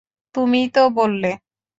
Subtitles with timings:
[0.35, 1.31] তুমিই তো বললে।